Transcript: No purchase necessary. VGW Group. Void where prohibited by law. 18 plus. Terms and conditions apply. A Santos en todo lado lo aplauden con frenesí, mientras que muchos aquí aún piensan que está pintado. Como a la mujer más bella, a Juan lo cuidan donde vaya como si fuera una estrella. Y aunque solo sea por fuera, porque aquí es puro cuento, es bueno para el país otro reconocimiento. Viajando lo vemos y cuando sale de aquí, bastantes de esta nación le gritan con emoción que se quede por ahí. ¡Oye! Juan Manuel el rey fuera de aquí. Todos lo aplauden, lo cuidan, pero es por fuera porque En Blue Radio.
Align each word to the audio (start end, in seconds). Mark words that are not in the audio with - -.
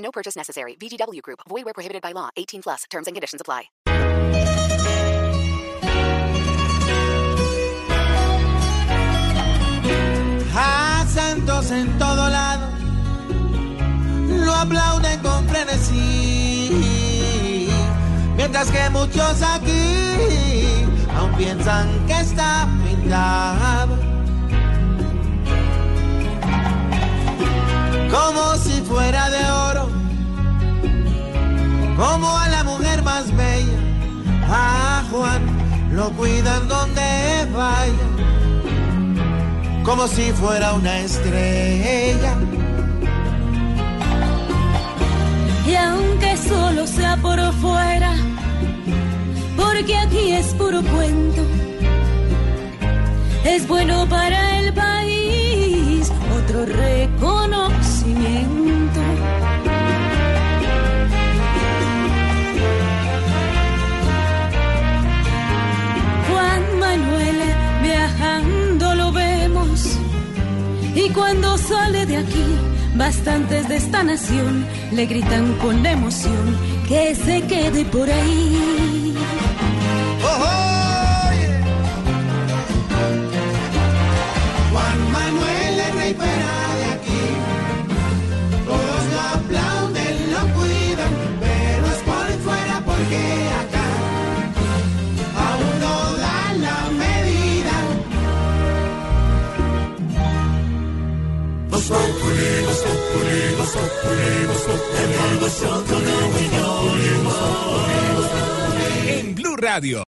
No 0.00 0.10
purchase 0.10 0.36
necessary. 0.36 0.76
VGW 0.76 1.22
Group. 1.22 1.40
Void 1.48 1.64
where 1.64 1.74
prohibited 1.74 2.02
by 2.02 2.12
law. 2.12 2.28
18 2.36 2.62
plus. 2.62 2.84
Terms 2.90 3.06
and 3.06 3.14
conditions 3.14 3.40
apply. 3.40 3.70
A 10.62 11.06
Santos 11.08 11.70
en 11.70 11.98
todo 11.98 12.28
lado 12.28 12.66
lo 14.28 14.54
aplauden 14.54 15.20
con 15.20 15.48
frenesí, 15.48 16.70
mientras 18.36 18.70
que 18.70 18.90
muchos 18.90 19.42
aquí 19.42 20.84
aún 21.16 21.34
piensan 21.36 22.06
que 22.06 22.20
está 22.20 22.68
pintado. 22.84 24.09
Como 32.00 32.34
a 32.34 32.48
la 32.48 32.64
mujer 32.64 33.02
más 33.02 33.26
bella, 33.36 33.78
a 34.48 35.04
Juan 35.10 35.42
lo 35.92 36.08
cuidan 36.12 36.66
donde 36.66 37.46
vaya 37.54 38.06
como 39.84 40.08
si 40.08 40.32
fuera 40.32 40.72
una 40.72 41.00
estrella. 41.00 42.32
Y 45.66 45.74
aunque 45.74 46.36
solo 46.38 46.86
sea 46.86 47.18
por 47.18 47.38
fuera, 47.54 48.14
porque 49.56 49.94
aquí 49.98 50.32
es 50.32 50.46
puro 50.54 50.80
cuento, 50.82 51.42
es 53.44 53.68
bueno 53.68 54.06
para 54.08 54.60
el 54.60 54.72
país 54.72 56.10
otro 56.38 56.64
reconocimiento. 56.64 57.59
Viajando 67.90 68.94
lo 68.94 69.12
vemos 69.12 69.98
y 70.94 71.08
cuando 71.10 71.56
sale 71.58 72.06
de 72.06 72.16
aquí, 72.18 72.46
bastantes 72.94 73.68
de 73.68 73.76
esta 73.76 74.02
nación 74.02 74.66
le 74.92 75.06
gritan 75.06 75.54
con 75.54 75.84
emoción 75.86 76.56
que 76.88 77.14
se 77.14 77.42
quede 77.42 77.84
por 77.84 78.08
ahí. 78.10 79.14
¡Oye! 80.22 81.48
Juan 84.72 84.98
Manuel 85.12 85.74
el 85.86 85.92
rey 85.98 86.14
fuera 86.14 86.54
de 86.80 86.84
aquí. 86.96 87.22
Todos 88.66 89.02
lo 89.14 89.20
aplauden, 89.38 90.16
lo 90.34 90.42
cuidan, 90.56 91.12
pero 91.40 91.86
es 91.94 92.00
por 92.08 92.26
fuera 92.44 92.82
porque 92.84 93.39
En 109.08 109.34
Blue 109.34 109.56
Radio. 109.56 110.02